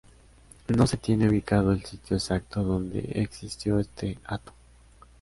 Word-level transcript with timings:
No 0.75 0.87
se 0.87 0.97
tiene 0.97 1.29
ubicado 1.29 1.71
el 1.71 1.85
sitio 1.85 2.17
exacto 2.17 2.63
donde 2.63 3.01
existió 3.13 3.77
este 3.77 4.17
hato. 4.25 4.51